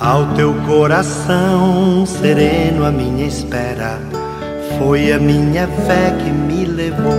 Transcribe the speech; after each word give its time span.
Ao 0.00 0.34
teu 0.34 0.52
coração 0.66 2.04
sereno, 2.04 2.84
a 2.84 2.90
minha 2.90 3.24
espera 3.28 4.00
foi 4.76 5.12
a 5.12 5.20
minha 5.20 5.68
fé 5.68 6.10
que 6.10 6.30
me 6.30 6.64
levou. 6.64 7.14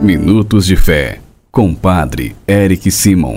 Minutos 0.00 0.64
de 0.64 0.76
Fé, 0.76 1.20
com 1.50 1.74
Padre 1.74 2.36
Eric 2.46 2.88
Simon. 2.88 3.34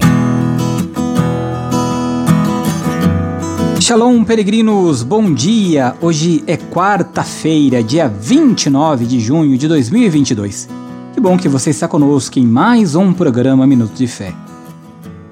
Shalom, 3.79 4.24
peregrinos, 4.24 5.02
bom 5.02 5.34
dia! 5.34 5.96
Hoje 6.00 6.44
é 6.46 6.55
quarta-feira, 6.55 7.82
dia 7.82 8.07
29 8.07 9.07
de 9.07 9.20
junho 9.20 9.57
de 9.57 9.68
2022. 9.68 10.70
Que 11.16 11.20
bom 11.20 11.36
que 11.36 11.50
você 11.50 11.71
está 11.71 11.88
conosco 11.88 12.38
em 12.38 12.46
mais 12.46 12.94
um 12.94 13.12
programa 13.12 13.66
Minutos 13.66 13.98
de 13.98 14.05
Fé. 14.05 14.36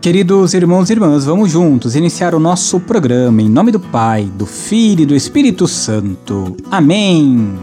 Queridos 0.01 0.55
irmãos 0.55 0.89
e 0.89 0.93
irmãs, 0.93 1.25
vamos 1.25 1.51
juntos 1.51 1.95
iniciar 1.95 2.33
o 2.33 2.39
nosso 2.39 2.79
programa 2.79 3.39
em 3.39 3.47
nome 3.47 3.71
do 3.71 3.79
Pai, 3.79 4.23
do 4.23 4.47
Filho 4.47 5.03
e 5.03 5.05
do 5.05 5.15
Espírito 5.15 5.67
Santo. 5.67 6.57
Amém. 6.71 7.53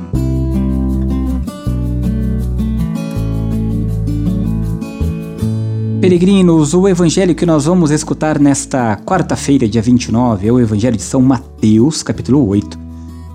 Peregrinos, 6.00 6.74
o 6.74 6.86
evangelho 6.86 7.34
que 7.34 7.44
nós 7.44 7.64
vamos 7.64 7.90
escutar 7.90 8.38
nesta 8.38 8.96
quarta-feira, 8.98 9.68
dia 9.68 9.82
29, 9.82 10.46
é 10.46 10.52
o 10.52 10.60
evangelho 10.60 10.96
de 10.96 11.02
São 11.02 11.20
Mateus, 11.20 12.04
capítulo 12.04 12.46
8, 12.46 12.78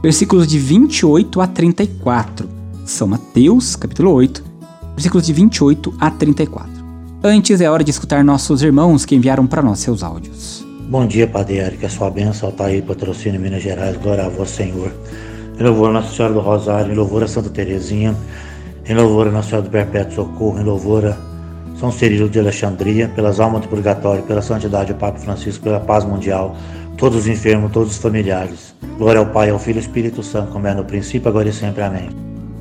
versículos 0.01 0.47
de 0.47 0.57
28 0.57 1.41
a 1.41 1.47
34. 1.47 2.47
São 2.85 3.09
Mateus, 3.09 3.75
capítulo 3.75 4.13
8, 4.13 4.41
versículos 4.95 5.27
de 5.27 5.33
28 5.33 5.93
a 5.99 6.09
34. 6.09 6.82
Antes 7.25 7.61
é 7.61 7.69
hora 7.69 7.85
de 7.85 7.89
escutar 7.89 8.21
nossos 8.21 8.61
irmãos 8.61 9.05
que 9.05 9.15
enviaram 9.15 9.47
para 9.47 9.61
nós 9.61 9.79
seus 9.79 10.03
áudios. 10.03 10.61
Bom 10.89 11.07
dia, 11.07 11.25
Padre 11.25 11.55
Eric. 11.55 11.85
A 11.85 11.89
sua 11.89 12.09
bênção 12.09 12.49
está 12.49 12.65
aí, 12.65 12.81
patrocínio 12.81 13.39
Minas 13.39 13.63
Gerais. 13.63 13.95
Glória 13.95 14.25
a 14.25 14.29
vós, 14.29 14.49
Senhor. 14.49 14.91
Em 15.57 15.63
louvor 15.63 15.91
a 15.91 15.93
Nossa 15.93 16.13
Senhora 16.13 16.33
do 16.33 16.41
Rosário, 16.41 16.91
em 16.91 16.95
louvor 16.95 17.23
a 17.23 17.27
Santa 17.29 17.49
Terezinha, 17.49 18.13
em 18.85 18.93
louvor 18.93 19.27
a 19.27 19.31
Nossa 19.31 19.51
Senhora 19.51 19.65
do 19.65 19.71
Perpétuo 19.71 20.15
Socorro, 20.15 20.59
em 20.59 20.65
louvor 20.65 21.05
a 21.05 21.17
São 21.79 21.93
Cirilo 21.93 22.27
de 22.27 22.39
Alexandria, 22.39 23.07
pelas 23.07 23.39
almas 23.39 23.61
do 23.61 23.69
purgatório, 23.69 24.23
pela 24.23 24.41
santidade 24.41 24.91
do 24.91 24.99
Papa 24.99 25.17
Francisco, 25.17 25.63
pela 25.63 25.79
paz 25.79 26.03
mundial, 26.03 26.57
todos 26.97 27.19
os 27.19 27.27
enfermos, 27.27 27.71
todos 27.71 27.93
os 27.93 27.97
familiares. 27.99 28.75
Glória 28.97 29.19
ao 29.19 29.27
Pai, 29.27 29.49
ao 29.49 29.57
Filho 29.57 29.77
e 29.77 29.79
ao 29.79 29.85
Espírito 29.85 30.21
Santo, 30.21 30.51
como 30.51 30.67
é 30.67 30.73
no 30.73 30.83
princípio, 30.83 31.29
agora 31.29 31.47
e 31.47 31.53
sempre. 31.53 31.83
Amém. 31.83 32.09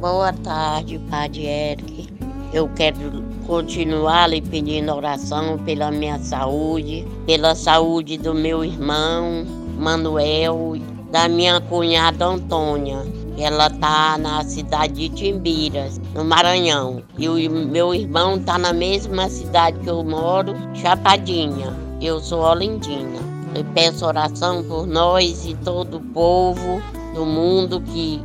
Boa 0.00 0.32
tarde, 0.32 1.00
Padre 1.10 1.46
Eric. 1.46 2.08
Eu 2.54 2.68
quero 2.76 3.24
continuar 3.46 4.28
lhe 4.28 4.40
pedindo 4.40 4.94
oração 4.94 5.58
pela 5.58 5.90
minha 5.90 6.18
saúde, 6.18 7.06
pela 7.26 7.54
saúde 7.54 8.18
do 8.18 8.34
meu 8.34 8.64
irmão 8.64 9.44
Manuel, 9.78 10.74
da 11.10 11.28
minha 11.28 11.60
cunhada 11.60 12.26
Antônia. 12.26 13.02
Ela 13.38 13.70
tá 13.70 14.18
na 14.18 14.44
cidade 14.44 14.94
de 14.94 15.08
Timbiras, 15.08 16.00
no 16.14 16.24
Maranhão. 16.24 17.02
E 17.18 17.28
o 17.28 17.50
meu 17.50 17.94
irmão 17.94 18.38
tá 18.38 18.58
na 18.58 18.72
mesma 18.72 19.28
cidade 19.28 19.78
que 19.80 19.88
eu 19.88 20.04
moro, 20.04 20.54
Chapadinha. 20.74 21.74
Eu 22.00 22.20
sou 22.20 22.40
Olindina. 22.40 23.20
Eu 23.54 23.64
peço 23.74 24.06
oração 24.06 24.62
por 24.64 24.86
nós 24.86 25.46
e 25.46 25.54
todo 25.56 25.98
o 25.98 26.00
povo 26.00 26.82
do 27.14 27.24
mundo 27.24 27.80
que 27.80 28.20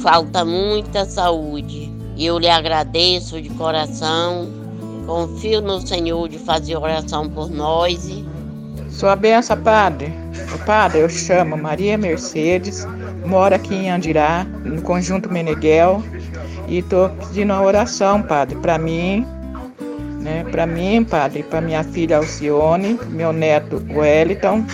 falta 0.00 0.44
muita 0.44 1.04
saúde. 1.04 1.92
Eu 2.18 2.38
lhe 2.38 2.48
agradeço 2.48 3.40
de 3.40 3.48
coração, 3.50 4.48
confio 5.06 5.60
no 5.60 5.80
Senhor 5.80 6.28
de 6.28 6.38
fazer 6.38 6.76
oração 6.76 7.28
por 7.28 7.50
nós. 7.50 8.24
Sua 8.90 9.16
benção, 9.16 9.56
Padre. 9.62 10.12
O 10.54 10.58
Padre, 10.64 11.00
eu 11.00 11.08
chamo 11.08 11.56
Maria 11.56 11.96
Mercedes, 11.96 12.86
moro 13.26 13.54
aqui 13.54 13.74
em 13.74 13.90
Andirá, 13.90 14.44
no 14.64 14.82
Conjunto 14.82 15.32
Meneghel, 15.32 16.02
e 16.68 16.78
estou 16.78 17.08
pedindo 17.08 17.52
uma 17.52 17.62
oração, 17.62 18.22
Padre, 18.22 18.56
para 18.56 18.78
mim, 18.78 19.26
né, 20.20 20.44
para 20.50 20.66
mim, 20.66 21.04
Padre, 21.04 21.42
para 21.42 21.60
minha 21.60 21.82
filha 21.82 22.18
Alcione, 22.18 22.98
meu 23.08 23.32
neto 23.32 23.82
Wellington, 23.90 24.64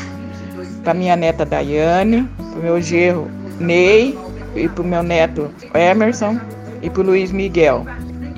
para 0.84 0.94
minha 0.94 1.16
neta 1.16 1.44
Daiane, 1.44 2.28
para 2.36 2.62
meu 2.62 2.80
genro 2.80 3.28
Ney 3.58 4.18
e 4.54 4.68
para 4.68 4.82
o 4.82 4.86
meu 4.86 5.02
neto 5.02 5.50
Emerson 5.74 6.38
e 6.82 6.90
para 6.90 7.02
o 7.02 7.06
Luiz 7.06 7.32
Miguel. 7.32 7.84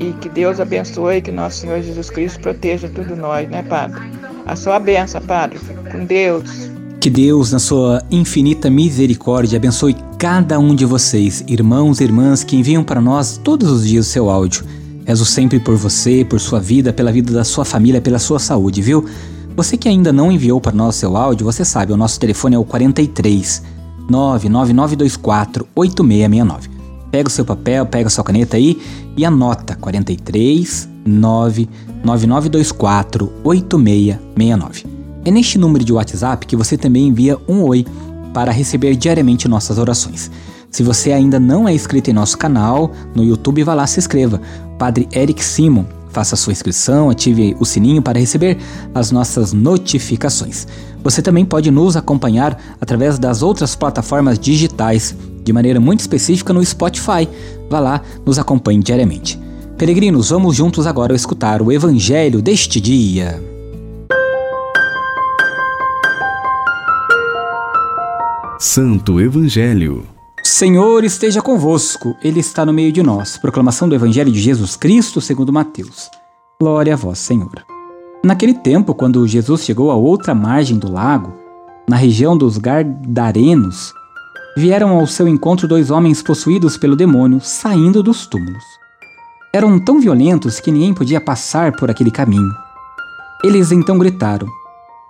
E 0.01 0.15
que 0.15 0.31
Deus 0.31 0.59
abençoe, 0.59 1.21
que 1.21 1.31
nosso 1.31 1.59
Senhor 1.59 1.83
Jesus 1.83 2.09
Cristo 2.09 2.41
proteja 2.41 2.89
tudo 2.89 3.15
nós, 3.15 3.47
né, 3.51 3.63
Padre? 3.63 4.01
A 4.47 4.57
sua 4.57 4.79
benção, 4.79 5.21
Padre. 5.21 5.61
Com 5.93 6.07
Deus. 6.07 6.71
Que 6.99 7.11
Deus, 7.11 7.53
na 7.53 7.59
sua 7.59 8.03
infinita 8.11 8.71
misericórdia, 8.71 9.59
abençoe 9.59 9.95
cada 10.19 10.59
um 10.59 10.75
de 10.75 10.87
vocês, 10.87 11.45
irmãos 11.47 12.01
e 12.01 12.05
irmãs 12.05 12.43
que 12.43 12.57
enviam 12.57 12.83
para 12.83 13.01
nós 13.01 13.39
todos 13.45 13.71
os 13.71 13.87
dias 13.87 14.07
o 14.07 14.11
seu 14.11 14.31
áudio. 14.31 14.65
Rezo 15.05 15.27
sempre 15.27 15.61
por 15.61 15.77
você, 15.77 16.25
por 16.25 16.41
sua 16.41 16.61
vida, 16.61 16.95
pela 16.95 17.13
vida 17.13 17.33
da 17.33 17.45
sua 17.45 17.67
família, 17.67 18.01
pela 18.01 18.19
sua 18.19 18.39
saúde, 18.39 18.81
viu? 18.81 19.05
Você 19.55 19.77
que 19.77 19.89
ainda 19.89 20.13
não 20.13 20.33
enviou 20.33 20.63
para 20.63 20.73
nós 20.73 20.97
seu 20.97 21.15
áudio, 21.15 21.45
você 21.45 21.63
sabe, 21.63 21.93
o 21.93 21.97
nosso 21.97 22.19
telefone 22.19 22.57
é 22.57 22.59
o 22.59 22.65
43 22.65 23.63
99924 24.09 25.69
8669. 25.75 26.80
Pega 27.11 27.29
o 27.29 27.31
seu 27.31 27.45
papel, 27.45 27.85
pega 27.87 28.07
a 28.07 28.11
sua 28.11 28.25
caneta 28.25 28.57
aí 28.57 28.81
e 29.17 29.25
anota 29.25 29.75
43 29.75 30.89
99924 31.05 33.33
8669. 33.43 34.87
É 35.25 35.31
neste 35.31 35.59
número 35.59 35.85
de 35.85 35.93
WhatsApp 35.93 36.47
que 36.47 36.57
você 36.57 36.79
também 36.79 37.09
envia 37.09 37.37
um 37.49 37.63
oi 37.63 37.85
para 38.33 38.53
receber 38.53 38.95
diariamente 38.97 39.49
nossas 39.49 39.79
orações. 39.79 40.31
Se 40.71 40.83
você 40.83 41.13
ainda 41.13 41.41
não 41.41 41.69
é 41.69 41.75
inscrito 41.75 42.11
em 42.11 42.15
nosso 42.15 42.39
canal 42.39 42.93
no 43.15 43.25
YouTube, 43.25 43.65
vá 43.65 43.75
lá 43.75 43.87
se 43.87 43.99
inscreva. 43.99 44.41
Padre 44.79 45.09
Eric 45.13 45.45
Simon. 45.45 45.85
Faça 46.13 46.35
sua 46.35 46.53
inscrição, 46.53 47.09
ative 47.09 47.57
o 47.61 47.65
sininho 47.65 48.03
para 48.03 48.19
receber 48.19 48.59
as 48.93 49.13
nossas 49.13 49.53
notificações. 49.53 50.67
Você 51.05 51.23
também 51.23 51.45
pode 51.45 51.71
nos 51.71 51.97
acompanhar 51.97 52.61
através 52.81 53.17
das 53.17 53.43
outras 53.43 53.77
plataformas 53.77 54.37
digitais 54.37 55.15
de 55.43 55.53
maneira 55.53 55.81
muito 55.81 56.01
específica 56.01 56.53
no 56.53 56.65
Spotify. 56.65 57.29
Vá 57.69 57.81
lá, 57.81 58.03
nos 58.25 58.39
acompanhe 58.39 58.83
diariamente. 58.83 59.39
Peregrinos, 59.77 60.31
vamos 60.31 60.57
juntos 60.57 60.87
agora 60.87 61.15
escutar 61.15 61.63
o 61.63 61.73
Evangelho 61.73 62.43
deste 62.43 62.81
dia. 62.81 63.43
Santo 68.59 69.19
Evangelho. 69.19 70.07
Senhor 70.45 71.03
esteja 71.03 71.41
convosco, 71.41 72.15
Ele 72.23 72.41
está 72.41 72.67
no 72.67 72.75
meio 72.75 72.93
de 72.93 73.03
nós. 73.03 73.39
Proclamação 73.39 73.89
do 73.89 73.95
Evangelho 73.95 74.31
de 74.31 74.39
Jesus 74.39 74.77
Cristo 74.77 75.19
segundo 75.21 75.51
Mateus. 75.51 76.11
Glória 76.61 76.93
a 76.93 76.97
vós, 76.97 77.19
Senhor. 77.19 77.65
Naquele 78.23 78.53
tempo, 78.53 78.95
quando 78.95 79.27
Jesus 79.27 79.65
chegou 79.65 79.91
à 79.91 79.95
outra 79.95 80.35
margem 80.35 80.79
do 80.79 80.93
lago, 80.93 81.33
na 81.89 81.97
região 81.97 82.37
dos 82.37 82.59
Gardarenos, 82.59 83.95
vieram 84.57 84.99
ao 84.99 85.07
seu 85.07 85.29
encontro 85.29 85.69
dois 85.69 85.91
homens 85.91 86.23
possuídos 86.23 86.77
pelo 86.77 86.97
demônio 86.97 87.41
saindo 87.41 88.03
dos 88.03 88.27
túmulos. 88.27 88.65
Eram 89.53 89.79
tão 89.79 90.01
violentos 90.01 90.61
que 90.61 90.71
ninguém 90.71 90.95
podia 90.95 91.21
passar 91.21 91.73
por 91.73 91.91
aquele 91.91 92.11
caminho. 92.11 92.53
Eles 93.43 93.73
então 93.73 93.99
gritaram: 93.99 94.47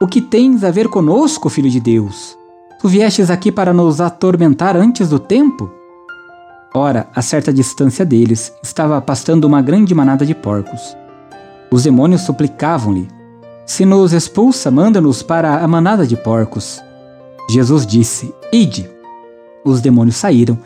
O 0.01 0.07
que 0.07 0.21
tens 0.21 0.65
a 0.65 0.71
ver 0.71 0.89
conosco, 0.89 1.49
filho 1.49 1.71
de 1.71 1.81
Deus? 1.81 2.37
Tu 2.81 2.89
viestes 2.89 3.31
aqui 3.31 3.53
para 3.53 3.73
nos 3.73 4.01
atormentar 4.01 4.77
antes 4.77 5.09
do 5.11 5.19
tempo? 5.19 5.71
Ora, 6.73 7.09
a 7.15 7.21
certa 7.21 7.53
distância 7.53 8.07
deles, 8.07 8.53
estava 8.63 9.01
pastando 9.01 9.45
uma 9.45 9.61
grande 9.61 9.95
manada 9.95 10.25
de 10.25 10.35
porcos. 10.35 10.97
Os 11.71 11.83
demônios 11.83 12.23
suplicavam-lhe: 12.23 13.09
Se 13.67 13.85
nos 13.85 14.13
expulsa, 14.13 14.71
manda-nos 14.71 15.23
para 15.23 15.59
a 15.59 15.69
manada 15.69 16.07
de 16.07 16.17
porcos. 16.17 16.81
Jesus 17.51 17.87
disse: 17.87 18.33
Ide. 18.53 19.00
Os 19.65 19.81
demônios 19.81 20.17
saíram 20.17 20.59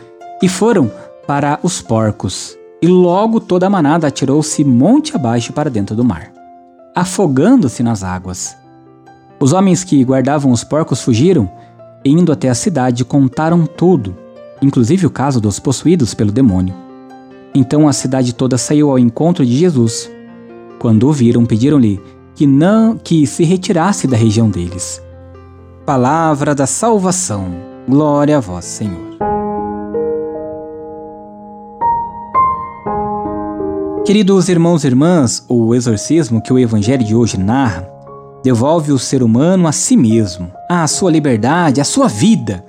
e 0.43 0.49
foram 0.49 0.91
para 1.27 1.59
os 1.63 1.81
porcos, 1.81 2.57
e 2.81 2.87
logo 2.87 3.41
toda 3.41 3.67
a 3.67 3.71
manada 3.71 4.07
atirou-se 4.07 4.63
monte 4.65 5.17
abaixo 5.17 5.53
para 5.53 5.71
dentro 5.71 5.97
do 5.97 6.05
mar, 6.05 6.33
afogando-se 6.95 7.83
nas 7.83 8.03
águas. 8.03 8.57
Os 9.41 9.53
homens 9.53 9.83
que 9.83 10.05
guardavam 10.05 10.53
os 10.53 10.63
porcos 10.63 11.03
fugiram, 11.03 11.51
e 12.05 12.11
indo 12.11 12.31
até 12.31 12.49
a 12.49 12.55
cidade 12.55 13.05
contaram 13.05 13.67
tudo, 13.67 14.17
inclusive 14.61 15.07
o 15.07 15.11
caso 15.11 15.41
dos 15.41 15.59
possuídos 15.59 16.15
pelo 16.15 16.31
demônio. 16.31 16.75
Então 17.55 17.89
a 17.89 17.93
cidade 17.93 18.35
toda 18.35 18.59
saiu 18.59 18.91
ao 18.91 18.99
encontro 18.99 19.45
de 19.47 19.57
Jesus. 19.57 20.11
Quando 20.79 21.09
o 21.09 21.13
viram, 21.13 21.47
pediram-lhe 21.47 22.01
que 22.35 22.47
não 22.47 22.99
que 22.99 23.27
se 23.27 23.45
retirasse 23.45 24.07
da 24.07 24.17
região 24.17 24.51
deles. 24.51 25.01
Palavra 25.87 26.55
da 26.55 26.67
salvação. 26.67 27.64
Glória 27.87 28.39
a 28.39 28.41
vós, 28.41 28.65
Senhor. 28.65 29.19
Queridos 34.07 34.49
irmãos 34.49 34.85
e 34.85 34.87
irmãs, 34.87 35.45
o 35.49 35.75
exorcismo 35.75 36.41
que 36.41 36.51
o 36.53 36.59
evangelho 36.59 37.05
de 37.05 37.15
hoje 37.15 37.39
narra 37.39 37.87
devolve 38.43 38.91
o 38.91 38.99
ser 38.99 39.23
humano 39.23 39.69
a 39.69 39.73
si 39.73 39.99
mesmo, 39.99 40.51
à 40.69 40.87
sua 40.87 41.11
liberdade, 41.11 41.81
à 41.81 41.85
sua 41.85 42.09
vida. 42.09 42.65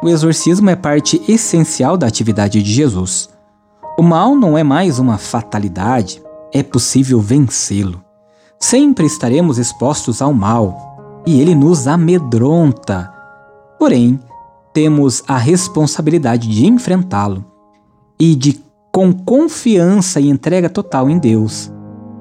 O 0.00 0.08
exorcismo 0.08 0.70
é 0.70 0.76
parte 0.76 1.20
essencial 1.28 1.96
da 1.96 2.06
atividade 2.06 2.62
de 2.62 2.72
Jesus. 2.72 3.28
O 3.98 4.02
mal 4.02 4.36
não 4.36 4.56
é 4.56 4.62
mais 4.62 5.00
uma 5.00 5.18
fatalidade, 5.18 6.22
é 6.52 6.62
possível 6.62 7.20
vencê-lo. 7.20 8.00
Sempre 8.60 9.06
estaremos 9.06 9.58
expostos 9.58 10.22
ao 10.22 10.32
mal 10.32 11.22
e 11.26 11.40
ele 11.40 11.54
nos 11.54 11.88
amedronta. 11.88 13.12
Porém, 13.78 14.18
temos 14.76 15.24
a 15.26 15.38
responsabilidade 15.38 16.46
de 16.46 16.66
enfrentá-lo 16.66 17.42
e 18.20 18.36
de, 18.36 18.60
com 18.92 19.10
confiança 19.10 20.20
e 20.20 20.28
entrega 20.28 20.68
total 20.68 21.08
em 21.08 21.16
Deus, 21.16 21.72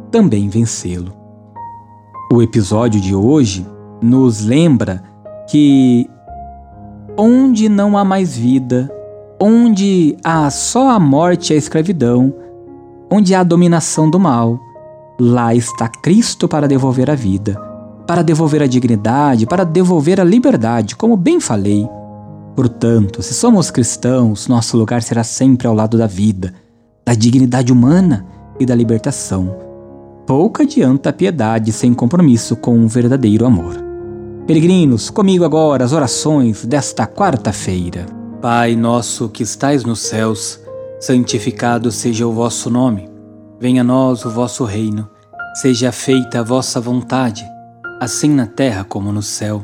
também 0.10 0.48
vencê-lo. 0.48 1.12
O 2.31 2.42
episódio 2.42 3.02
de 3.02 3.13
hoje 3.13 3.68
nos 4.02 4.46
lembra 4.46 5.04
que 5.52 6.10
onde 7.18 7.68
não 7.68 7.98
há 7.98 8.06
mais 8.06 8.38
vida, 8.38 8.90
onde 9.38 10.16
há 10.24 10.50
só 10.50 10.92
a 10.92 11.00
morte 11.00 11.51
e 11.51 11.56
a 11.58 11.60
escravidão, 11.60 12.34
onde 13.12 13.36
há 13.36 13.42
a 13.42 13.44
dominação 13.44 14.10
do 14.10 14.18
mal, 14.18 14.58
lá 15.19 15.54
está 15.54 15.90
Cristo 15.90 16.48
para 16.48 16.69
devolver 16.69 17.12
a 17.12 17.16
vida, 17.16 17.60
para 18.08 18.24
devolver 18.24 18.63
a 18.63 18.68
dignidade, 18.68 19.46
para 19.46 19.66
devolver 19.66 20.22
a 20.22 20.24
liberdade, 20.24 20.96
como 20.96 21.18
bem 21.18 21.42
falei. 21.42 21.86
Portanto, 22.56 23.22
se 23.22 23.34
somos 23.34 23.69
cristãos, 23.69 24.48
nosso 24.48 24.78
lugar 24.78 25.04
será 25.04 25.24
sempre 25.24 25.68
ao 25.68 25.74
lado 25.74 25.98
da 25.98 26.07
vida, 26.07 26.54
da 27.06 27.13
dignidade 27.13 27.74
humana 27.74 28.25
e 28.60 28.66
da 28.66 28.74
libertação. 28.74 29.57
Pouco 30.25 30.62
adianta 30.62 31.10
a 31.10 31.13
piedade 31.13 31.72
sem 31.72 31.94
compromisso 31.94 32.56
com 32.56 32.75
um 32.78 32.88
verdadeiro 32.88 33.46
amor. 33.46 33.75
Peregrinos, 34.48 35.10
comigo 35.10 35.44
agora 35.44 35.84
as 35.84 35.92
orações 35.92 36.66
desta 36.66 37.06
quarta-feira. 37.06 38.06
Pai 38.42 38.75
nosso 38.75 39.28
que 39.28 39.44
estais 39.44 39.84
nos 39.84 40.00
céus, 40.00 40.60
santificado 41.00 41.92
seja 41.92 42.25
o 42.25 42.31
vosso 42.31 42.69
nome. 42.69 43.10
Venha 43.60 43.81
a 43.81 43.84
nós 43.84 44.24
o 44.24 44.30
vosso 44.30 44.63
reino. 44.63 45.10
Seja 45.56 45.92
feita 45.92 46.40
a 46.40 46.44
vossa 46.44 46.80
vontade, 46.80 47.44
assim 48.00 48.30
na 48.30 48.46
terra 48.46 48.84
como 48.84 49.12
no 49.12 49.22
céu. 49.22 49.63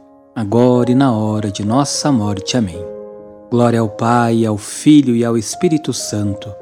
agora 0.35 0.91
e 0.91 0.95
na 0.95 1.11
hora 1.11 1.51
de 1.51 1.65
nossa 1.65 2.11
morte. 2.11 2.55
Amém. 2.57 2.83
Glória 3.49 3.79
ao 3.79 3.89
Pai, 3.89 4.45
ao 4.45 4.57
Filho 4.57 5.15
e 5.15 5.25
ao 5.25 5.37
Espírito 5.37 5.91
Santo, 5.93 6.53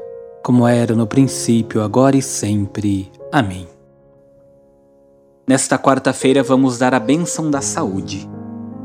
como 0.43 0.67
era 0.67 0.95
no 0.95 1.05
princípio, 1.05 1.83
agora 1.83 2.17
e 2.17 2.21
sempre. 2.21 3.11
Amém. 3.31 3.67
Nesta 5.47 5.77
quarta-feira 5.77 6.43
vamos 6.43 6.77
dar 6.77 6.93
a 6.93 6.99
bênção 6.99 7.49
da 7.49 7.61
saúde 7.61 8.29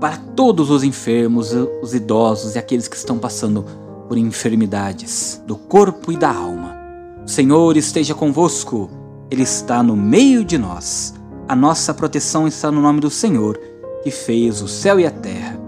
para 0.01 0.17
todos 0.17 0.71
os 0.71 0.83
enfermos, 0.83 1.53
os 1.83 1.95
idosos 1.95 2.55
e 2.55 2.59
aqueles 2.59 2.89
que 2.89 2.97
estão 2.97 3.19
passando 3.19 3.65
por 4.07 4.19
enfermidades 4.19 5.43
do 5.47 5.57
corpo 5.57 6.13
e 6.13 6.17
da 6.17 6.31
alma. 6.31 6.77
O 7.25 7.29
Senhor 7.29 7.75
esteja 7.77 8.15
convosco, 8.15 8.91
Ele 9.31 9.43
está 9.43 9.83
no 9.83 9.97
meio 9.97 10.45
de 10.45 10.59
nós. 10.59 11.15
A 11.49 11.57
nossa 11.57 11.95
proteção 11.95 12.47
está 12.47 12.71
no 12.71 12.83
nome 12.83 13.01
do 13.01 13.09
Senhor, 13.09 13.59
que 14.05 14.13
fez 14.13 14.63
o 14.63 14.69
céu 14.69 15.01
e 15.01 15.07
a 15.07 15.11
terra. 15.11 15.59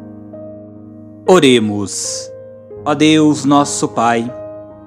Oremos. 1.26 2.30
Ó 2.84 2.94
Deus, 2.94 3.44
nosso 3.44 3.88
Pai, 3.88 4.32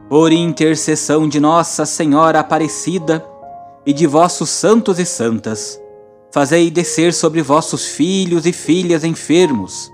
por 0.07 0.31
intercessão 0.31 1.27
de 1.27 1.41
Nossa 1.41 1.85
Senhora 1.85 2.39
Aparecida 2.39 3.25
e 3.85 3.91
de 3.91 4.07
vossos 4.07 4.49
santos 4.49 4.99
e 4.99 5.05
santas, 5.05 5.81
Fazei 6.31 6.69
descer 6.69 7.11
sobre 7.11 7.41
vossos 7.41 7.85
filhos 7.85 8.45
e 8.45 8.53
filhas 8.53 9.03
enfermos, 9.03 9.91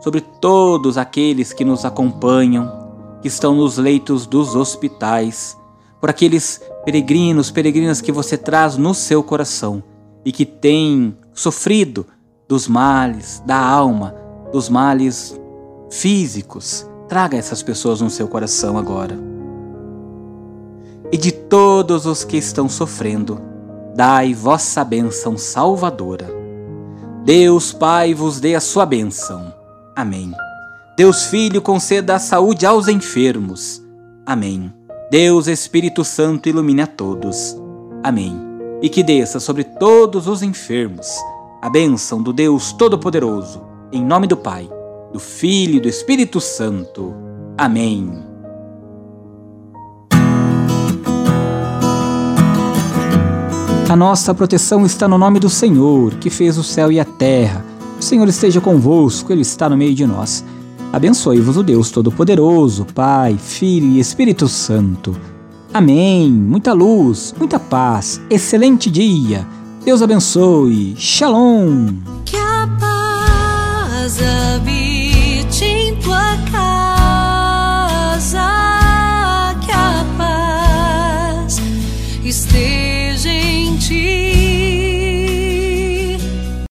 sobre 0.00 0.22
todos 0.22 0.96
aqueles 0.96 1.52
que 1.52 1.62
nos 1.62 1.84
acompanham, 1.84 2.72
que 3.20 3.28
estão 3.28 3.54
nos 3.54 3.76
leitos 3.76 4.26
dos 4.26 4.56
hospitais, 4.56 5.58
por 6.00 6.08
aqueles 6.08 6.62
peregrinos, 6.86 7.50
peregrinas 7.50 8.00
que 8.00 8.10
você 8.10 8.38
traz 8.38 8.78
no 8.78 8.94
seu 8.94 9.22
coração 9.22 9.82
e 10.24 10.32
que 10.32 10.46
têm 10.46 11.14
sofrido 11.34 12.06
dos 12.48 12.68
males 12.68 13.42
da 13.46 13.56
alma, 13.56 14.14
dos 14.52 14.68
males 14.68 15.38
físicos. 15.90 16.86
Traga 17.08 17.36
essas 17.36 17.62
pessoas 17.62 18.00
no 18.00 18.10
seu 18.10 18.28
coração 18.28 18.76
agora. 18.76 19.18
E 21.12 21.16
de 21.16 21.32
todos 21.32 22.06
os 22.06 22.24
que 22.24 22.36
estão 22.36 22.68
sofrendo, 22.68 23.40
dai 23.94 24.34
vossa 24.34 24.84
bênção 24.84 25.38
salvadora. 25.38 26.28
Deus 27.24 27.72
Pai 27.72 28.12
vos 28.14 28.40
dê 28.40 28.54
a 28.54 28.60
sua 28.60 28.84
bênção. 28.84 29.52
Amém. 29.96 30.32
Deus 30.96 31.24
Filho 31.24 31.62
conceda 31.62 32.16
a 32.16 32.18
saúde 32.18 32.66
aos 32.66 32.88
enfermos. 32.88 33.82
Amém. 34.26 34.72
Deus 35.10 35.46
Espírito 35.46 36.04
Santo 36.04 36.48
ilumine 36.48 36.82
a 36.82 36.86
todos. 36.86 37.56
Amém. 38.02 38.36
E 38.82 38.88
que 38.88 39.02
desça 39.02 39.38
sobre 39.40 39.64
todos 39.64 40.26
os 40.26 40.42
enfermos 40.42 41.06
a 41.64 41.70
bênção 41.70 42.22
do 42.22 42.30
Deus 42.30 42.74
Todo-Poderoso, 42.74 43.62
em 43.90 44.04
nome 44.04 44.26
do 44.26 44.36
Pai, 44.36 44.68
do 45.14 45.18
Filho 45.18 45.76
e 45.76 45.80
do 45.80 45.88
Espírito 45.88 46.38
Santo. 46.38 47.14
Amém. 47.56 48.22
A 53.88 53.96
nossa 53.96 54.34
proteção 54.34 54.84
está 54.84 55.08
no 55.08 55.16
nome 55.16 55.40
do 55.40 55.48
Senhor, 55.48 56.12
que 56.16 56.28
fez 56.28 56.58
o 56.58 56.62
céu 56.62 56.92
e 56.92 57.00
a 57.00 57.04
terra. 57.06 57.64
O 57.98 58.02
Senhor 58.02 58.28
esteja 58.28 58.60
convosco, 58.60 59.32
Ele 59.32 59.40
está 59.40 59.66
no 59.66 59.76
meio 59.78 59.94
de 59.94 60.06
nós. 60.06 60.44
Abençoe-vos 60.92 61.56
o 61.56 61.62
Deus 61.62 61.90
Todo-Poderoso, 61.90 62.84
Pai, 62.94 63.38
Filho 63.38 63.86
e 63.86 64.00
Espírito 64.00 64.48
Santo. 64.48 65.16
Amém. 65.72 66.30
Muita 66.30 66.74
luz, 66.74 67.34
muita 67.38 67.58
paz, 67.58 68.20
excelente 68.28 68.90
dia. 68.90 69.46
Deus 69.84 70.00
abençoe. 70.00 70.94
Shalom! 70.96 72.00
Que 72.24 72.36
a 72.36 72.66
paz. 72.80 74.18